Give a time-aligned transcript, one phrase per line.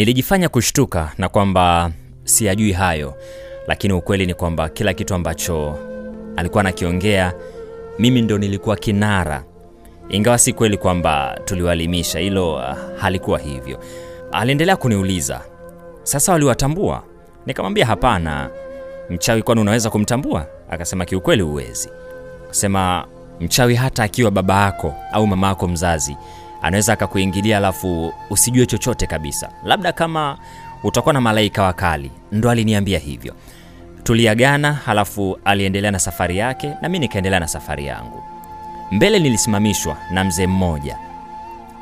[0.00, 1.90] Nilijifanya kushtuka na kwamba
[2.24, 3.14] siyajui hayo,
[3.66, 5.78] lakini ukweli ni kwamba kila kitu ambacho
[6.36, 7.32] alikuwa anakiongea
[7.98, 9.44] mimi ndo nilikuwa kinara,
[10.08, 12.62] ingawa si kweli kwamba tuliwaelimisha, hilo uh,
[13.00, 13.80] halikuwa hivyo.
[14.32, 15.40] Aliendelea kuniuliza
[16.02, 17.02] sasa, waliwatambua?
[17.46, 18.50] Nikamwambia hapana.
[19.10, 20.46] Mchawi kwani unaweza kumtambua?
[20.70, 21.88] Akasema kiukweli huwezi.
[22.50, 23.06] Sema
[23.40, 26.16] mchawi hata akiwa baba yako au mama yako mzazi
[26.62, 30.38] anaweza akakuingilia alafu usijue chochote kabisa, labda kama
[30.82, 32.10] utakuwa na malaika wakali.
[32.32, 33.34] Ndo aliniambia hivyo.
[34.02, 38.22] Tuliagana, halafu aliendelea na safari yake na mi nikaendelea na safari yangu.
[38.90, 40.96] Mbele nilisimamishwa na mzee mmoja.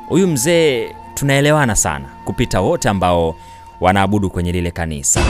[0.07, 3.35] Huyu mzee tunaelewana sana kupita wote ambao
[3.81, 5.21] wanaabudu kwenye lile kanisa.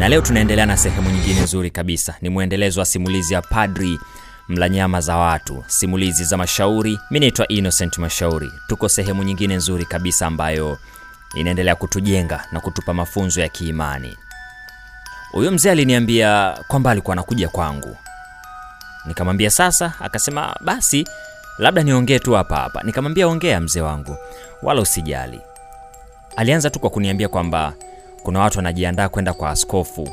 [0.00, 2.14] Na leo tunaendelea na sehemu nyingine nzuri kabisa.
[2.22, 3.98] Ni mwendelezo wa simulizi ya padri
[4.48, 5.64] mla nyama za watu.
[5.66, 6.98] Simulizi za mashauri.
[7.10, 8.52] Mi naitwa innocent mashauri.
[8.68, 10.78] Tuko sehemu nyingine nzuri kabisa ambayo
[11.34, 14.16] inaendelea kutujenga na kutupa mafunzo ya kiimani.
[15.32, 17.96] Huyo mzee aliniambia kwamba alikuwa anakuja kwangu.
[19.06, 21.08] Nikamwambia sasa akasema basi
[21.58, 22.82] labda niongee tu hapa hapa.
[22.82, 24.16] Nikamwambia ongea mzee wangu
[24.62, 25.40] wala usijali.
[26.36, 27.72] Alianza tu kwa kuniambia kwamba
[28.22, 30.08] kuna watu wanajiandaa kwenda kwa askofu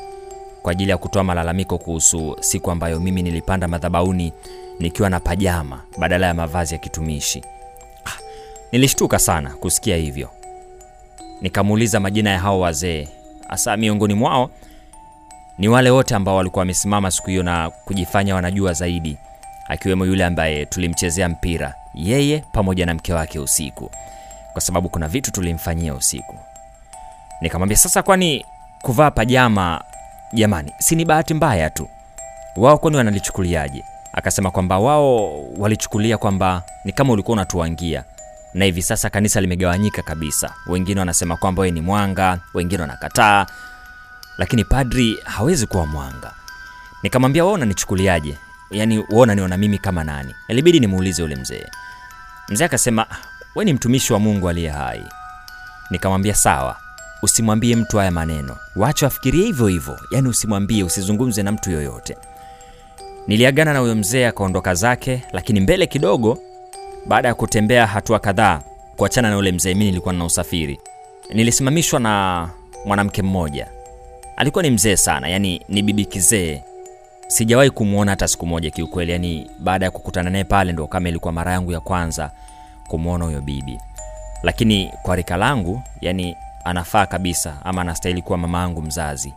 [0.62, 4.34] kwa ajili ya kutoa malalamiko kuhusu siku ambayo mimi nilipanda madhabauni
[4.80, 7.44] nikiwa na pajama badala ya mavazi ya kitumishi.
[8.06, 8.20] Ah,
[8.72, 10.30] nilishtuka sana kusikia hivyo.
[11.42, 13.08] Nikamuuliza majina ya hao wazee,
[13.48, 14.50] hasa miongoni mwao
[15.58, 19.18] ni wale wote ambao walikuwa wamesimama siku hiyo na kujifanya wanajua zaidi,
[19.68, 23.92] akiwemo yule ambaye tulimchezea mpira yeye pamoja na mke wake usiku,
[24.54, 26.36] kwa sababu kuna vitu tulimfanyia usiku.
[27.42, 28.46] Nikamwambia sasa, kwani
[28.82, 29.84] kuvaa pajama
[30.34, 31.90] jamani, si ni bahati mbaya tu?
[32.56, 33.84] Wao kwani wanalichukuliaje?
[34.14, 38.04] Akasema kwamba wao walichukulia kwamba ni kama ulikuwa unatuangia,
[38.54, 40.54] na hivi sasa kanisa limegawanyika kabisa.
[40.68, 43.46] Wengine wanasema kwamba wewe ni mwanga, wengine wanakataa,
[44.38, 46.32] lakini padri hawezi kuwa mwanga.
[47.04, 48.38] Nikamwambia wao unanichukuliaje?
[48.72, 50.36] Yaani wao unaniona mimi kama nani?
[50.48, 51.68] Ilibidi nimuulize yule mzee.
[52.50, 53.06] Mzee akasema
[53.56, 55.04] wewe ni mtumishi wa Mungu aliye hai.
[55.90, 56.78] Nikamwambia sawa,
[57.22, 62.18] usimwambie mtu haya maneno, wacha afikirie hivyo hivyo, yaani usimwambie, usizungumze na mtu yoyote.
[63.28, 66.38] Niliagana na huyo mzee akaondoka zake, lakini mbele kidogo,
[67.08, 68.62] baada ya kutembea hatua kadhaa
[68.98, 70.80] kuachana na yule mzee, mimi nilikuwa na usafiri,
[71.34, 72.50] nilisimamishwa na
[72.86, 73.68] mwanamke mmoja.
[74.38, 76.62] Alikuwa ni mzee sana, yani ni bibi kizee.
[77.28, 81.34] Sijawahi kumwona hata siku moja kiukweli, yani baada ya kukutana naye pale ndo kama ilikuwa
[81.34, 82.32] mara yangu ya kwanza
[82.88, 83.78] kumwona huyo bibi,
[84.44, 86.36] lakini kwa rika langu, yani
[86.68, 89.34] anafaa kabisa ama anastahili kuwa mama yangu mzazi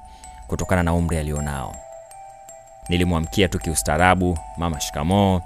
[0.47, 1.77] kutokana na umri alionao.
[2.89, 5.41] Nilimwamkia tu kiustaarabu, mama shikamoo.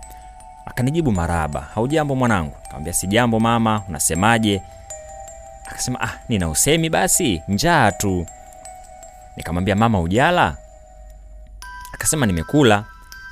[0.67, 2.57] Akanijibu maraba, haujambo mwanangu?
[2.63, 4.63] Nikamwambia si jambo mama, unasemaje?
[5.67, 8.27] Akasema ah, nina usemi basi, njaa tu.
[9.37, 10.57] Nikamwambia mama, ujala?
[11.95, 12.85] Akasema nimekula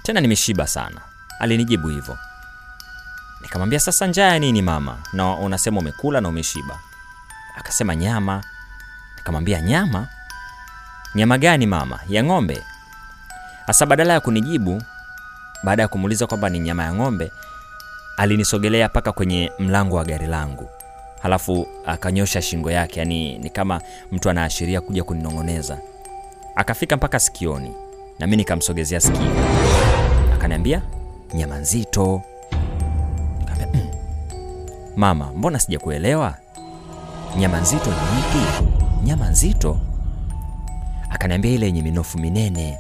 [0.03, 1.01] tena nimeshiba sana.
[1.39, 2.19] Alinijibu hivyo.
[3.43, 6.79] Nikamwambia sasa, njaa ya nini mama, na unasema umekula na umeshiba?
[7.57, 8.43] Akasema nyama.
[9.17, 10.09] Nikamwambia nyama?
[11.15, 11.99] Nyama gani mama?
[12.09, 12.63] Ya ng'ombe?
[13.67, 14.83] Hasa badala ya kunijibu,
[15.63, 17.33] baada ya kumuuliza kwamba ni nyama ya ng'ombe,
[18.17, 20.69] alinisogelea mpaka kwenye mlango wa gari langu,
[21.23, 23.81] halafu akanyosha shingo yake, yani ni kama
[24.13, 25.79] mtu anaashiria kuja kuninong'oneza.
[26.57, 27.73] Akafika mpaka sikioni,
[28.19, 29.33] na mi nikamsogezea sikio,
[30.35, 30.83] akaniambia
[31.35, 32.23] nyama nzito.
[33.75, 33.87] Mm,
[34.97, 36.35] mama, mbona sijakuelewa?
[37.39, 38.65] Nyama nzito ni ipi?
[39.05, 39.79] Nyama nzito?
[41.11, 42.79] Akaniambia ile yenye minofu minene.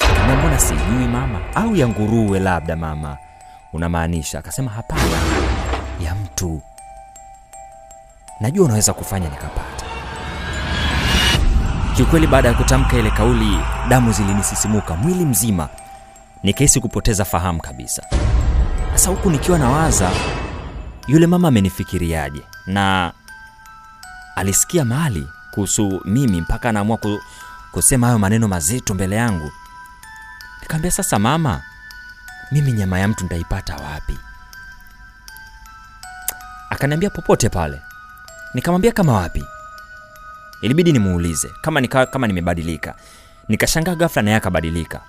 [0.00, 3.16] Nikamwambia mbona sijui mama, au ya nguruwe labda mama
[3.72, 4.38] unamaanisha?
[4.38, 5.02] Akasema hapana,
[6.04, 6.60] ya mtu.
[8.40, 9.84] Najua unaweza kufanya nikapata.
[11.96, 13.58] Kiukweli, baada ya kutamka ile kauli,
[13.88, 15.68] damu zilinisisimuka mwili mzima,
[16.42, 18.02] nikahisi kupoteza fahamu kabisa.
[18.92, 20.10] Sasa huku nikiwa nawaza
[21.06, 23.12] yule mama amenifikiriaje na
[24.36, 26.98] alisikia mahali kuhusu mimi mpaka anaamua
[27.72, 29.52] kusema hayo maneno mazito mbele yangu.
[30.60, 31.62] Nikamwambia sasa, mama,
[32.52, 34.18] mimi nyama ya mtu nitaipata wapi?
[36.70, 37.82] Akaniambia popote pale.
[38.54, 39.44] Nikamwambia kama wapi?
[40.60, 42.94] Ilibidi nimuulize kama nika, kama nimebadilika.
[43.48, 45.00] Nikashangaa ghafla naye akabadilika.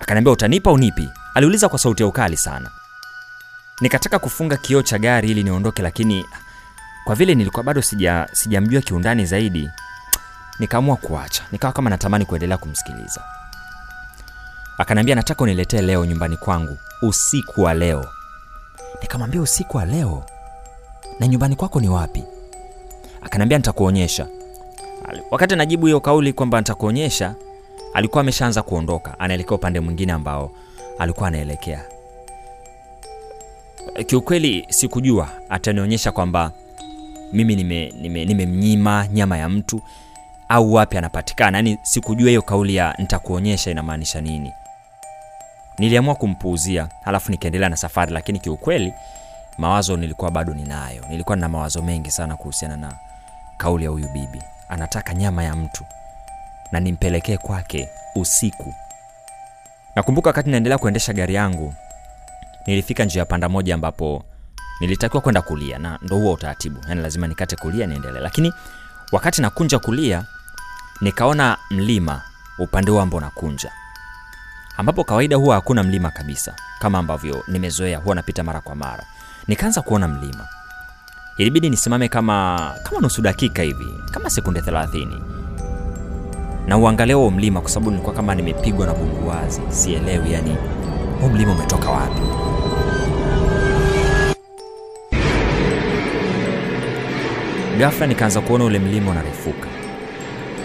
[0.00, 1.08] Akaniambia utanipa unipi?
[1.34, 2.70] Aliuliza kwa sauti ya ukali sana.
[3.80, 6.26] Nikataka kufunga kioo cha gari ili niondoke, lakini
[7.06, 9.70] kwa vile nilikuwa bado sija sijamjua kiundani zaidi,
[10.58, 11.42] nikaamua kuacha.
[11.52, 13.20] Nikawa kama natamani kuendelea kumsikiliza.
[14.78, 18.06] Akanambia, nataka uniletee leo nyumbani kwangu usiku wa leo.
[19.02, 20.24] Nikamwambia usiku wa leo?
[21.20, 22.24] Na nyumbani kwako ni wapi?
[23.22, 24.26] Akanambia, nitakuonyesha.
[25.30, 27.34] Wakati anajibu hiyo kauli kwamba nitakuonyesha
[27.94, 29.18] alikuwa ameshaanza kuondoka.
[29.20, 30.50] Anaelekea upande mwingine ambao
[30.98, 31.84] alikuwa anaelekea.
[34.06, 36.52] Kiukweli sikujua atanionyesha kwamba
[37.36, 39.82] mimi nimemnyima nime, nime nyama ya mtu
[40.48, 41.58] au wapi anapatikana.
[41.58, 44.52] Yaani sikujua hiyo kauli ya nitakuonyesha inamaanisha nini.
[45.78, 48.92] Niliamua kumpuuzia halafu nikaendelea na safari lakini kiukweli
[49.58, 51.04] mawazo nilikuwa bado ninayo.
[51.08, 52.92] Nilikuwa nina mawazo mengi sana kuhusiana na
[53.56, 54.42] kauli ya huyu bibi.
[54.68, 55.84] Anataka nyama ya mtu
[56.72, 58.74] na nimpelekee kwake usiku.
[59.96, 61.74] Nakumbuka wakati naendelea kuendesha gari yangu
[62.66, 64.24] nilifika njia panda moja ambapo
[64.80, 66.80] nilitakiwa kwenda kulia na ndo huo utaratibu.
[66.88, 68.20] Yani lazima nikate kulia niendelee.
[68.20, 68.52] Lakini
[69.12, 70.24] wakati nakunja kulia
[71.00, 72.22] nikaona mlima
[72.58, 73.72] upande huo ambao nakunja.
[74.76, 79.04] Ambapo kawaida huwa hakuna mlima kabisa kama ambavyo nimezoea huwa napita mara kwa mara.
[79.48, 80.46] Nikaanza kuona mlima.
[81.36, 85.20] Ilibidi nisimame kama kama nusu dakika hivi kama sekunde 30
[86.66, 90.56] na uangalia huo mlima kwa sababu nilikuwa kama nimepigwa na bumbuwazi sielewi yani
[91.20, 92.20] huu mlima umetoka wapi
[97.78, 99.66] ghafla nikaanza kuona ule mlima unarefuka.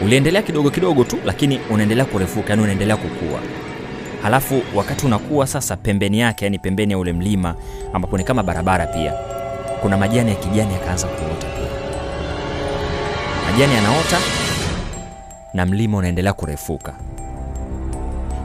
[0.04, 3.40] Uliendelea kidogo kidogo tu lakini unaendelea kurefuka yani unaendelea kukua.
[4.24, 7.56] Halafu wakati unakuwa sasa pembeni yake yani pembeni ya ule mlima
[7.94, 9.14] ambapo ni kama barabara pia
[9.82, 11.72] kuna majani ya kijani yakaanza kuota pia.
[13.52, 14.18] Majani yanaota
[15.54, 16.94] na mlima unaendelea kurefuka.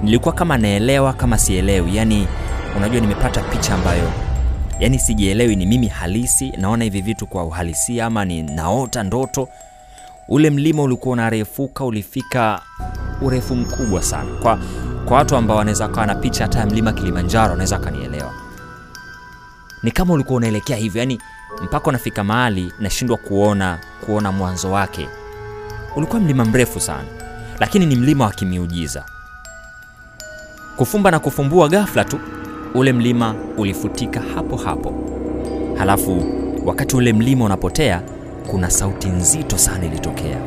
[0.02, 2.28] Nilikuwa kama naelewa kama sielewi yani
[2.76, 4.12] unajua nimepata picha ambayo
[4.80, 9.48] yani sijielewi ni mimi halisi naona hivi vitu kwa uhalisia ama ni naota ndoto.
[10.28, 12.60] Ule mlima ulikuwa unarefuka ulifika
[13.22, 14.32] urefu mkubwa sana.
[14.42, 14.58] Kwa,
[15.04, 18.32] kwa watu ambao wanaweza kawa na picha hata ya mlima kilimanjaro wanaweza kanielewa.
[19.82, 21.20] ni kama ulikuwa unaelekea hivyo yani
[21.64, 25.08] mpaka unafika mahali nashindwa kuona kuona mwanzo wake.
[25.96, 27.04] Ulikuwa mlima mrefu sana
[27.60, 29.04] lakini ni mlima wa kimiujiza.
[30.76, 32.20] Kufumba na kufumbua ghafla tu
[32.74, 34.92] ule mlima ulifutika hapo hapo.
[35.78, 36.22] Halafu
[36.64, 38.02] wakati ule mlima unapotea
[38.50, 40.38] kuna sauti nzito sana ilitokea.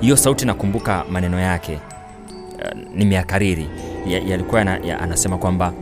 [0.00, 1.78] Hiyo sauti nakumbuka maneno yake
[2.54, 3.68] uh, nimeakariri
[4.06, 5.72] yalikuwa ya, ya, anasema kwamba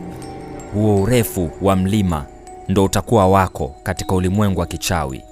[0.73, 2.25] huo urefu wa mlima
[2.69, 5.23] ndo utakuwa wako katika ulimwengu wa kichawi.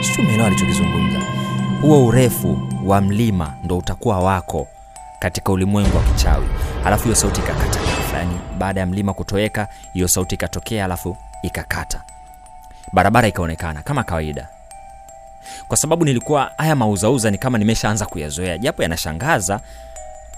[0.00, 1.18] Siumeelewa alichokizungumza.
[1.82, 4.66] Huo urefu wa mlima ndo utakuwa wako
[5.18, 6.46] katika ulimwengu wa kichawi
[6.84, 12.02] halafu hiyo sauti ikakata ghafla yani baada ya mlima kutoweka hiyo sauti ikatokea alafu ikakata.
[12.92, 14.48] Barabara ikaonekana kama kawaida.
[15.68, 18.58] Kwa sababu nilikuwa haya mauzauza ni kama nimeshaanza kuyazoea.
[18.58, 19.60] Japo yanashangaza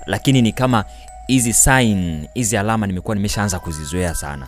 [0.07, 0.85] lakini ni kama
[1.27, 4.47] hizi sign hizi alama nimekuwa nimeshaanza kuzizoea sana.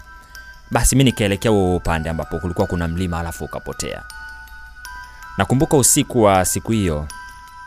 [0.71, 4.03] Basi mi nikaelekea huo upande ambapo kulikuwa kuna mlima alafu ukapotea.
[5.39, 7.09] Nakumbuka usiku wa siku hiyo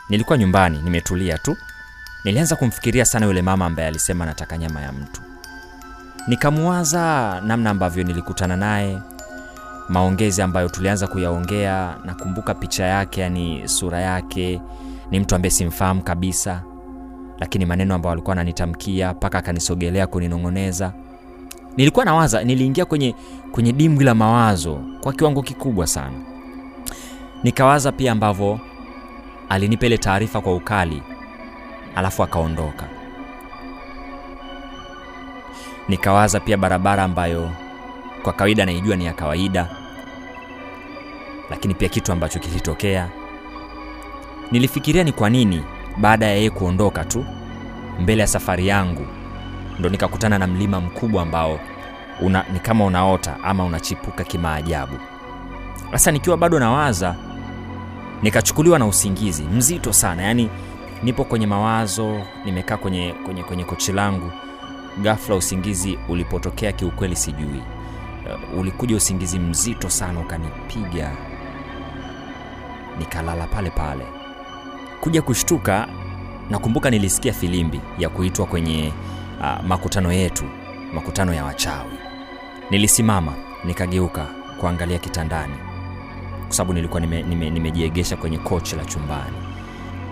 [0.08, 1.56] nilikuwa nyumbani nimetulia tu
[2.24, 5.20] nilianza kumfikiria sana yule mama ambaye alisema nataka nyama ya mtu.
[6.28, 8.98] Nikamuwaza namna ambavyo nilikutana naye
[9.88, 14.60] maongezi ambayo tulianza kuyaongea nakumbuka picha yake yani sura yake.
[15.10, 16.62] Ni mtu ambaye simfahamu kabisa
[17.38, 20.92] lakini maneno ambayo alikuwa ananitamkia mpaka akanisogelea kuninong'oneza.
[21.76, 23.14] Nilikuwa nawaza niliingia kwenye
[23.52, 26.16] kwenye dimbwi la mawazo kwa kiwango kikubwa sana.
[27.42, 28.60] Nikawaza pia ambavyo
[29.48, 31.02] alinipa ile taarifa kwa ukali
[32.00, 32.86] alafu akaondoka.
[35.88, 37.50] Nikawaza pia barabara ambayo
[38.22, 39.68] kwa kawaida naijua ni ya kawaida
[41.50, 43.08] lakini pia kitu ambacho kilitokea.
[44.50, 45.62] Nilifikiria ni kwa nini
[45.96, 47.24] baada ya yeye kuondoka tu
[48.00, 49.06] mbele ya safari yangu
[49.78, 51.60] ndo nikakutana na mlima mkubwa ambao
[52.20, 54.98] una, ni kama unaota ama unachipuka kimaajabu.
[55.92, 57.16] Sasa nikiwa bado nawaza
[58.22, 60.50] nikachukuliwa na usingizi mzito sana yaani
[61.02, 64.32] nipo kwenye mawazo nimekaa kwenye, kwenye, kwenye kochi langu.
[65.02, 67.62] Ghafla usingizi ulipotokea kiukweli sijui.
[68.52, 71.12] Uh, ulikuja usingizi mzito sana ukanipiga.
[72.98, 74.06] Nikalala pale pale.
[75.00, 75.88] Kuja kushtuka
[76.50, 78.92] nakumbuka nilisikia filimbi ya kuitwa kwenye
[79.40, 80.44] uh, makutano yetu
[80.94, 81.92] makutano ya wachawi.
[82.70, 84.26] Nilisimama nikageuka
[84.60, 85.54] kuangalia kitandani.
[86.46, 89.49] Kwa sababu nilikuwa nimejiegesha nime, nime kwenye kochi la chumbani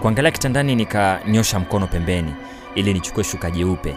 [0.02, 2.34] kuangalia kitandani nikanyosha mkono pembeni
[2.74, 3.96] ili nichukue shuka jeupe.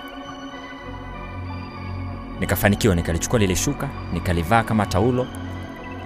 [2.40, 5.28] Nikafanikiwa nikalichukua lile shuka nikalivaa kama taulo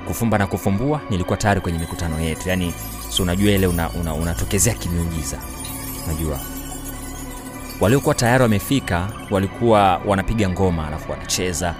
[0.07, 1.01] kufumba na kufumbua.
[1.09, 2.49] Nilikuwa tayari kwenye mikutano yetu.
[2.49, 2.73] Yaani
[3.09, 5.37] si unajua ile unatokezea una, una kimiujiza
[6.05, 6.39] unajua.
[7.81, 11.75] Waliokuwa tayari wamefika walikuwa wanapiga ngoma alafu wanacheza.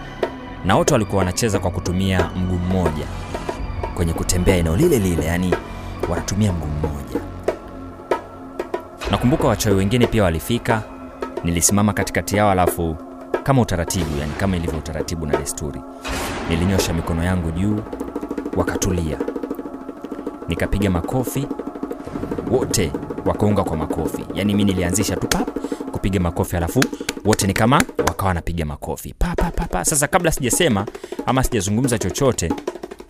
[0.66, 3.06] Na wote walikuwa wanacheza kwa kutumia mguu mmoja
[3.96, 5.26] kwenye kutembea eneo lile lile.
[5.26, 5.54] Yani
[6.10, 7.25] wanatumia mguu mmoja
[9.12, 10.84] nakumbuka wachawi wengine pia walifika.
[11.44, 12.96] Nilisimama katikati yao alafu
[13.44, 15.82] kama utaratibu yani kama ilivyo utaratibu na desturi
[16.50, 17.80] nilinyosha mikono yangu juu
[18.56, 19.18] wakatulia.
[20.48, 21.48] Nikapiga makofi
[22.52, 22.92] wote
[23.26, 24.26] wakaunga kwa makofi.
[24.34, 25.50] Yani mi nilianzisha tu pap
[25.92, 26.84] kupiga makofi alafu
[27.26, 29.14] wote ni kama wakawa wanapiga makofi.
[29.20, 30.86] Pa, sasa kabla sijasema
[31.26, 32.54] ama sijazungumza chochote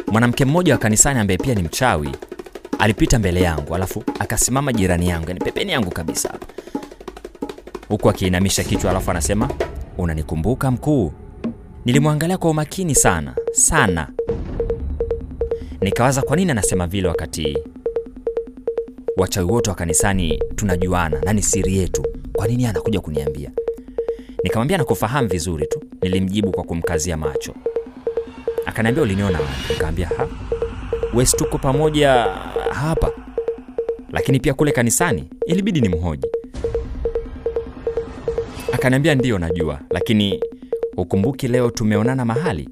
[0.08, 2.10] mwanamke mmoja wa kanisani ambaye pia ni mchawi
[2.86, 6.34] alipita mbele yangu alafu akasimama jirani yangu yani pembeni yangu kabisa
[7.88, 9.50] huku akiinamisha kichwa alafu anasema
[9.98, 11.14] unanikumbuka mkuu?
[11.86, 14.08] Nilimwangalia kwa umakini sana sana.
[15.82, 17.58] Nikawaza kwa nini anasema vile wakati
[19.18, 22.06] wachawi wote wa kanisani tunajuana na ni siri yetu?
[22.34, 23.52] Kwa nini anakuja kuniambia?
[24.44, 25.82] Nikamwambia nakufahamu vizuri tu.
[26.02, 27.54] Nilimjibu kwa kumkazia macho.
[28.66, 29.74] Akaniambia uliniona wapi?
[29.74, 30.28] Nikaambia ha
[31.38, 32.28] tuko pamoja
[32.76, 33.12] hapa.
[34.12, 36.28] Lakini pia kule kanisani ilibidi ni mhoji
[38.86, 40.40] akaniambia ndiyo najua lakini
[40.98, 42.70] ukumbuki leo tumeonana mahali?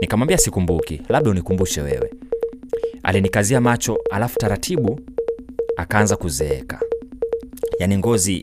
[0.00, 2.10] Nikamwambia sikumbuki labda unikumbushe wewe.
[3.02, 5.00] Alinikazia macho alafu taratibu
[5.76, 6.80] akaanza kuzeeka.
[7.78, 8.42] Yaani ngozi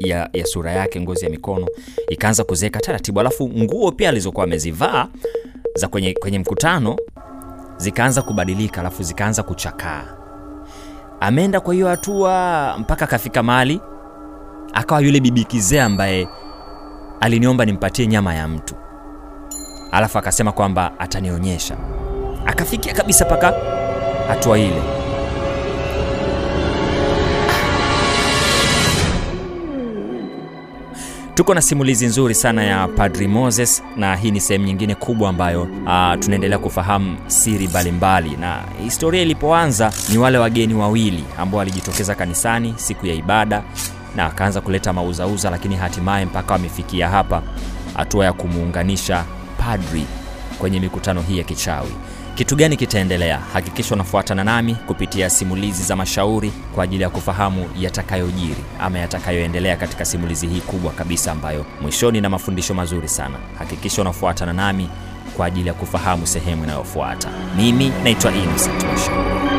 [0.00, 1.68] ya, ya sura yake ngozi ya mikono
[2.08, 3.20] ikaanza kuzeeka taratibu.
[3.20, 5.08] Alafu nguo pia alizokuwa amezivaa
[5.74, 6.96] za kwenye, kwenye mkutano
[7.82, 10.02] zikaanza kubadilika alafu zikaanza kuchakaa.
[11.20, 13.80] Ameenda kwa hiyo hatua mpaka akafika mahali
[14.72, 16.28] akawa yule bibi kizee ambaye
[17.20, 18.74] aliniomba nimpatie nyama ya mtu.
[19.92, 21.76] Alafu akasema kwamba atanionyesha.
[22.46, 23.52] Akafikia kabisa mpaka
[24.28, 24.82] hatua ile
[31.34, 35.62] tuko na simulizi nzuri sana ya padri moses na hii ni sehemu nyingine kubwa ambayo
[35.62, 38.36] uh, tunaendelea kufahamu siri mbalimbali.
[38.36, 43.62] Na historia ilipoanza ni wale wageni wawili ambao walijitokeza kanisani siku ya ibada
[44.16, 47.42] na akaanza kuleta mauzauza lakini hatimaye mpaka wamefikia hapa
[47.94, 49.24] hatua ya kumuunganisha
[49.58, 50.04] padri
[50.58, 51.90] kwenye mikutano hii ya kichawi
[52.34, 53.38] kitu gani kitaendelea?
[53.52, 60.04] Hakikisha unafuatana nami kupitia simulizi za mashauri kwa ajili ya kufahamu yatakayojiri ama yatakayoendelea katika
[60.04, 63.38] simulizi hii kubwa kabisa ambayo mwishoni na mafundisho mazuri sana.
[63.58, 64.88] Hakikisha unafuatana nami
[65.36, 67.28] kwa ajili ya kufahamu sehemu inayofuata.
[67.56, 69.51] Mimi naitwa innocent mashauri